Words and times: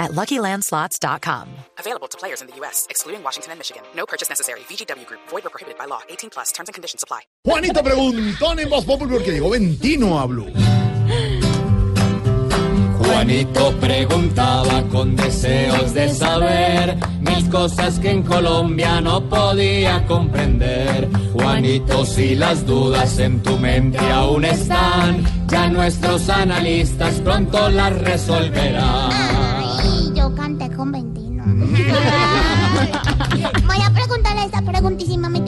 at 0.00 0.10
LuckyLandSlots.com. 0.12 1.48
Available 1.78 2.08
to 2.08 2.18
players 2.18 2.40
in 2.40 2.48
the 2.48 2.56
U.S., 2.56 2.86
excluding 2.90 3.22
Washington 3.22 3.52
and 3.52 3.60
Michigan. 3.60 3.82
No 3.94 4.06
purchase 4.06 4.28
necessary. 4.28 4.60
VGW 4.60 5.06
Group. 5.06 5.20
Void 5.28 5.46
or 5.46 5.50
prohibited 5.50 5.78
by 5.78 5.84
law. 5.84 6.00
18 6.08 6.30
plus. 6.30 6.50
Terms 6.52 6.68
and 6.68 6.74
conditions 6.74 7.04
apply. 7.04 7.20
Juanito 7.44 7.82
preguntó 7.82 8.58
en 8.58 8.68
Voz 8.68 8.84
Populi 8.84 9.12
porque 9.12 9.30
llegó 9.30 9.50
Ventino 9.50 10.18
a 10.18 10.26
Blue. 10.26 10.50
Juanito 12.98 13.74
preguntaba 13.80 14.82
con 14.90 15.16
deseos 15.16 15.92
de 15.92 16.08
saber 16.08 16.96
mil 17.20 17.50
cosas 17.50 17.98
que 17.98 18.10
en 18.10 18.22
Colombia 18.22 19.00
no 19.00 19.28
podía 19.28 20.06
comprender. 20.06 21.08
Juanito, 21.32 22.06
si 22.06 22.34
las 22.34 22.64
dudas 22.64 23.18
en 23.18 23.42
tu 23.42 23.58
mente 23.58 23.98
aún 23.98 24.44
están, 24.44 25.24
ya 25.48 25.68
nuestros 25.68 26.28
analistas 26.28 27.20
pronto 27.20 27.68
las 27.68 27.98
resolverán. 28.00 29.29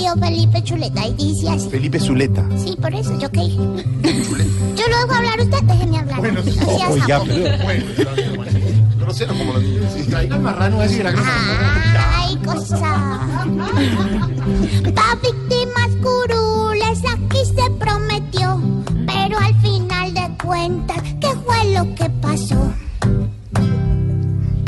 Tío 0.02 0.16
Felipe 0.16 0.62
Chuleta 0.64 1.06
y 1.06 1.14
dice 1.14 1.48
así. 1.48 1.70
Felipe 1.70 2.00
Zuleta. 2.00 2.44
Sí, 2.56 2.76
por 2.80 2.92
eso, 2.92 3.16
¿yo 3.20 3.30
qué 3.30 3.40
dije? 3.40 3.56
Yo 4.74 4.88
lo 4.88 4.96
dejo 4.98 5.14
hablar 5.14 5.40
usted, 5.40 5.62
déjeme 5.62 5.98
hablar. 5.98 6.18
Bueno, 6.18 6.42
sí, 6.42 6.58
a 6.82 6.88
oiga, 6.88 7.22
pero 7.24 7.64
bueno, 7.64 7.84
grosero 8.98 9.34
como 9.36 9.52
los 9.52 9.62
niños. 9.62 9.92
Sí. 9.94 10.02
Traiga 10.04 10.36
el 10.36 10.42
marrano 10.42 10.82
ese 10.82 10.96
que 10.98 11.04
la 11.04 11.14
Ay, 12.16 12.36
cosa. 12.38 13.20
Pa' 14.94 15.14
víctimas 15.22 15.71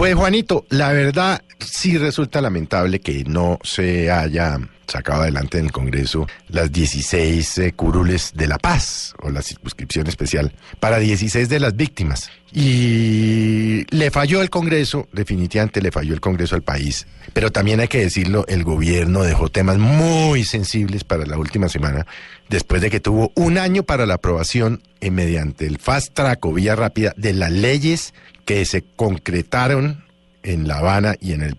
Pues 0.05 0.17
Juanito, 0.17 0.67
la 0.69 0.93
verdad 0.93 1.43
sí 1.59 1.97
resulta 1.97 2.43
lamentable 2.43 3.01
que 3.01 3.25
no 3.25 3.59
se 3.63 4.11
haya 4.11 4.59
sacado 4.87 5.23
adelante 5.23 5.57
en 5.57 5.65
el 5.65 5.73
Congreso 5.73 6.27
las 6.49 6.71
16 6.71 7.57
eh, 7.57 7.73
curules 7.73 8.35
de 8.35 8.47
la 8.47 8.59
paz 8.59 9.15
o 9.23 9.31
la 9.31 9.41
circunscripción 9.41 10.07
especial 10.07 10.53
para 10.79 10.99
16 10.99 11.49
de 11.49 11.59
las 11.59 11.75
víctimas. 11.75 12.31
Y 12.53 13.87
le 13.97 14.11
falló 14.11 14.43
el 14.43 14.51
Congreso, 14.51 15.09
definitivamente 15.11 15.81
le 15.81 15.91
falló 15.91 16.13
el 16.13 16.21
Congreso 16.21 16.55
al 16.55 16.63
país. 16.63 17.07
Pero 17.33 17.51
también 17.51 17.81
hay 17.81 17.89
que 17.89 18.01
decirlo, 18.01 18.45
el 18.47 18.63
gobierno 18.63 19.23
dejó 19.23 19.49
temas 19.49 19.79
muy 19.79 20.45
sensibles 20.45 21.03
para 21.03 21.25
la 21.25 21.39
última 21.39 21.71
semana, 21.71 22.07
después 22.51 22.83
de 22.83 22.91
que 22.91 23.01
tuvo 23.01 23.33
un 23.37 23.57
año 23.57 23.85
para 23.85 24.05
la 24.05 24.17
aprobación 24.17 24.83
eh, 25.01 25.11
mediante 25.11 25.67
el 25.67 25.79
fast 25.79 26.13
track 26.13 26.45
o 26.45 26.53
vía 26.53 26.77
rápida 26.77 27.15
de 27.17 27.33
las 27.33 27.51
leyes 27.51 28.13
que 28.45 28.65
se 28.65 28.83
concretaron 28.97 30.05
en 30.43 30.69
La 30.69 30.79
Habana 30.79 31.15
y 31.21 31.33
en 31.33 31.43
el, 31.43 31.57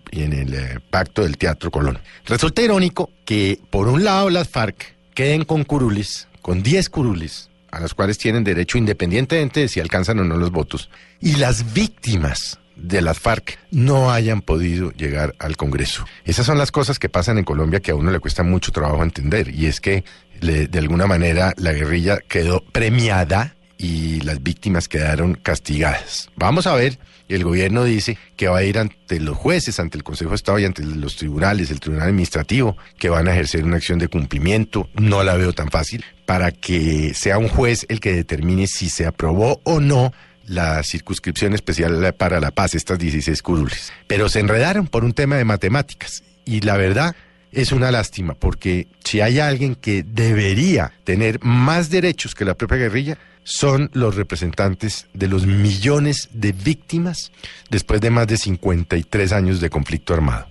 eh, 0.54 0.78
pacto 0.90 1.22
del 1.22 1.36
Teatro 1.38 1.70
Colón. 1.70 1.98
Resulta 2.24 2.62
irónico 2.62 3.10
que, 3.24 3.58
por 3.70 3.88
un 3.88 4.04
lado, 4.04 4.30
las 4.30 4.48
FARC 4.48 4.94
queden 5.14 5.44
con 5.44 5.64
curules, 5.64 6.28
con 6.42 6.62
10 6.62 6.88
curules, 6.88 7.50
a 7.72 7.80
los 7.80 7.94
cuales 7.94 8.16
tienen 8.18 8.44
derecho 8.44 8.78
independientemente 8.78 9.60
de 9.60 9.68
si 9.68 9.80
alcanzan 9.80 10.20
o 10.20 10.24
no 10.24 10.36
los 10.36 10.52
votos, 10.52 10.88
y 11.20 11.34
las 11.36 11.72
víctimas 11.74 12.60
de 12.76 13.00
las 13.00 13.18
FARC 13.18 13.58
no 13.72 14.12
hayan 14.12 14.40
podido 14.42 14.92
llegar 14.92 15.34
al 15.40 15.56
Congreso. 15.56 16.04
Esas 16.24 16.46
son 16.46 16.58
las 16.58 16.70
cosas 16.70 16.98
que 17.00 17.08
pasan 17.08 17.38
en 17.38 17.44
Colombia 17.44 17.80
que 17.80 17.90
a 17.90 17.94
uno 17.96 18.12
le 18.12 18.20
cuesta 18.20 18.44
mucho 18.44 18.70
trabajo 18.70 19.02
entender, 19.02 19.48
y 19.52 19.66
es 19.66 19.80
que 19.80 20.04
le- 20.40 20.68
de 20.68 20.78
alguna 20.78 21.06
manera 21.06 21.54
la 21.56 21.72
guerrilla 21.72 22.18
quedó 22.28 22.62
premiada 22.72 23.55
y 23.78 24.20
las 24.20 24.42
víctimas 24.42 24.88
quedaron 24.88 25.34
castigadas. 25.34 26.30
Vamos 26.36 26.66
a 26.66 26.74
ver, 26.74 26.98
el 27.28 27.44
gobierno 27.44 27.84
dice 27.84 28.18
que 28.36 28.48
va 28.48 28.58
a 28.58 28.62
ir 28.62 28.78
ante 28.78 29.20
los 29.20 29.36
jueces, 29.36 29.80
ante 29.80 29.98
el 29.98 30.04
Consejo 30.04 30.30
de 30.30 30.36
Estado 30.36 30.58
y 30.58 30.64
ante 30.64 30.84
los 30.84 31.16
tribunales, 31.16 31.70
el 31.70 31.80
Tribunal 31.80 32.08
Administrativo, 32.08 32.76
que 32.98 33.08
van 33.08 33.28
a 33.28 33.32
ejercer 33.32 33.64
una 33.64 33.76
acción 33.76 33.98
de 33.98 34.08
cumplimiento. 34.08 34.88
No 34.94 35.22
la 35.24 35.36
veo 35.36 35.52
tan 35.52 35.70
fácil 35.70 36.04
para 36.24 36.52
que 36.52 37.14
sea 37.14 37.38
un 37.38 37.48
juez 37.48 37.86
el 37.88 38.00
que 38.00 38.12
determine 38.12 38.66
si 38.66 38.90
se 38.90 39.06
aprobó 39.06 39.60
o 39.64 39.80
no 39.80 40.12
la 40.46 40.82
circunscripción 40.84 41.54
especial 41.54 42.14
para 42.14 42.40
la 42.40 42.52
paz, 42.52 42.74
estas 42.74 42.98
16 42.98 43.42
curules. 43.42 43.92
Pero 44.06 44.28
se 44.28 44.40
enredaron 44.40 44.86
por 44.86 45.04
un 45.04 45.12
tema 45.12 45.36
de 45.36 45.44
matemáticas. 45.44 46.22
Y 46.44 46.60
la 46.60 46.76
verdad 46.76 47.16
es 47.56 47.72
una 47.72 47.90
lástima, 47.90 48.34
porque 48.34 48.86
si 49.02 49.22
hay 49.22 49.40
alguien 49.40 49.74
que 49.76 50.02
debería 50.02 50.92
tener 51.04 51.42
más 51.42 51.88
derechos 51.88 52.34
que 52.34 52.44
la 52.44 52.54
propia 52.54 52.76
guerrilla, 52.76 53.16
son 53.44 53.90
los 53.94 54.14
representantes 54.14 55.06
de 55.14 55.26
los 55.26 55.46
millones 55.46 56.28
de 56.34 56.52
víctimas 56.52 57.32
después 57.70 58.02
de 58.02 58.10
más 58.10 58.26
de 58.26 58.36
53 58.36 59.32
años 59.32 59.60
de 59.60 59.70
conflicto 59.70 60.12
armado. 60.12 60.46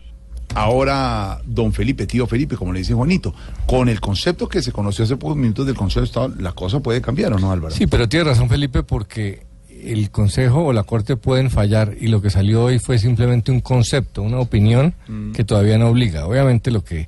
Ahora, 0.55 1.41
don 1.45 1.73
Felipe, 1.73 2.07
tío 2.07 2.25
Felipe, 2.25 2.55
como 2.55 2.73
le 2.73 2.79
dice 2.79 2.93
Juanito, 2.93 3.35
con 3.67 3.87
el 3.87 4.01
concepto 4.01 4.47
que 4.47 4.63
se 4.63 4.71
conoció 4.71 5.03
hace 5.03 5.15
pocos 5.15 5.37
minutos 5.37 5.67
del 5.67 5.75
Consejo 5.75 5.99
de 5.99 6.05
Estado, 6.07 6.33
la 6.39 6.53
cosa 6.53 6.79
puede 6.79 7.01
cambiar, 7.01 7.33
¿o 7.33 7.37
no, 7.37 7.51
Álvaro? 7.51 7.75
Sí, 7.75 7.85
pero 7.85 8.09
tiene 8.09 8.25
razón 8.25 8.49
Felipe 8.49 8.81
porque 8.81 9.45
el 9.91 10.09
Consejo 10.11 10.63
o 10.65 10.73
la 10.73 10.83
Corte 10.83 11.15
pueden 11.17 11.49
fallar 11.49 11.93
y 11.99 12.07
lo 12.07 12.21
que 12.21 12.29
salió 12.29 12.63
hoy 12.65 12.79
fue 12.79 12.97
simplemente 12.99 13.51
un 13.51 13.59
concepto, 13.61 14.21
una 14.21 14.39
opinión 14.39 14.93
que 15.33 15.43
todavía 15.43 15.77
no 15.77 15.87
obliga. 15.89 16.25
Obviamente 16.27 16.71
lo 16.71 16.83
que 16.83 17.07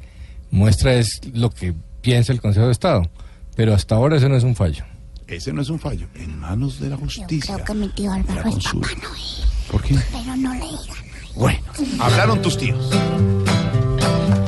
muestra 0.52 0.94
es 0.96 1.20
lo 1.34 1.50
que 1.50 1.74
piensa 2.02 2.32
el 2.34 2.42
Consejo 2.42 2.66
de 2.68 2.72
Estado, 2.72 3.10
pero 3.56 3.74
hasta 3.74 3.96
ahora 3.96 4.18
eso 4.18 4.30
no 4.30 4.36
es 4.36 4.44
un 4.44 4.56
fallo. 4.56 4.84
Ese 5.28 5.52
no 5.52 5.62
es 5.62 5.70
un 5.70 5.80
fallo. 5.80 6.08
En 6.16 6.40
manos 6.40 6.80
de 6.80 6.90
la 6.90 6.96
Yo 6.96 7.02
justicia. 7.02 7.56
creo 7.56 7.66
que 7.66 7.74
mi 7.74 7.90
tío 7.90 8.12
Álvaro 8.14 8.42
La 8.44 8.48
es 8.50 8.54
consulta. 8.54 8.88
Papá 8.88 9.02
Noel, 9.04 9.72
¿Por 9.72 9.84
qué? 9.84 9.96
pero 10.12 10.36
no 10.38 10.54
le 10.54 10.59
digan. 10.62 10.98
Bueno, 11.36 11.59
hablaron 12.00 12.42
tus 12.42 12.58
tíos. 12.58 12.90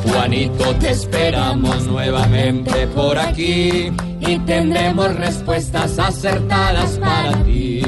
Juanito, 0.06 0.76
te 0.78 0.90
esperamos 0.92 1.86
nuevamente 1.86 2.88
por 2.88 3.18
aquí 3.18 3.92
y 4.22 4.40
tendremos 4.46 5.16
respuestas 5.16 6.00
acertadas 6.00 6.98
para 6.98 7.44
ti. 7.44 7.79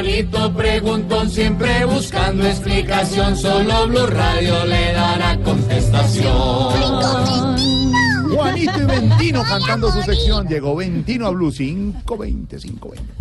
Juanito 0.00 0.50
preguntón, 0.54 1.28
siempre 1.28 1.84
buscando 1.84 2.46
explicación, 2.46 3.36
solo 3.36 3.86
Blue 3.86 4.06
Radio 4.06 4.64
le 4.64 4.94
dará 4.94 5.38
contestación. 5.42 6.24
Juanito 8.34 8.80
y 8.80 8.84
Ventino 8.86 9.42
cantando 9.42 9.92
su 9.92 10.00
sección. 10.00 10.48
Llegó 10.48 10.74
Ventino 10.74 11.26
a 11.26 11.30
Blue 11.32 11.52
520, 11.52 12.56
520. 12.56 13.20